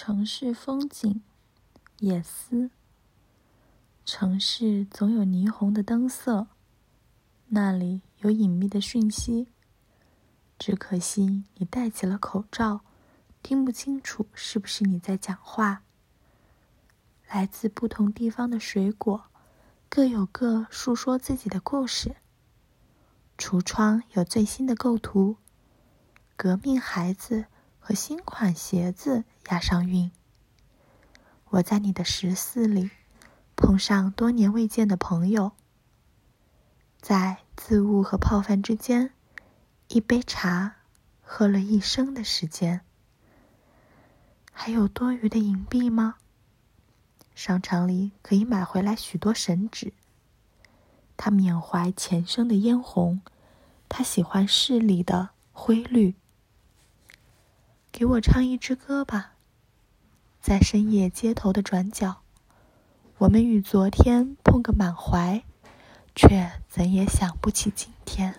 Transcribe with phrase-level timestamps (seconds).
[0.00, 1.22] 城市风景，
[1.98, 2.70] 夜思。
[4.04, 6.46] 城市总有霓虹的灯色，
[7.48, 9.48] 那里有隐秘的讯息。
[10.56, 12.82] 只可惜你戴起了口罩，
[13.42, 15.82] 听不清楚是不是你在讲话。
[17.28, 19.24] 来自不同地方的水果，
[19.88, 22.14] 各有各述说自己的故事。
[23.36, 25.38] 橱窗有最新的构图，
[26.36, 27.46] 革命孩子。
[27.88, 30.10] 和新款鞋子押上韵。
[31.48, 32.90] 我在你的十四里
[33.56, 35.52] 碰上多年未见的朋友，
[37.00, 39.14] 在自悟和泡饭之间，
[39.88, 40.76] 一杯茶
[41.22, 42.82] 喝了一生的时间。
[44.52, 46.16] 还有多余的银币吗？
[47.34, 49.94] 商场里可以买回来许多神纸。
[51.16, 53.22] 他缅怀前生的嫣红，
[53.88, 56.14] 他喜欢市里的灰绿。
[57.98, 59.32] 给我唱一支歌吧，
[60.40, 62.22] 在深夜街头的转角，
[63.16, 65.42] 我们与昨天碰个满怀，
[66.14, 68.36] 却怎也想不起今天。